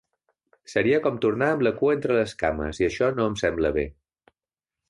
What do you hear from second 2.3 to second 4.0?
cames i això no em sembla bé.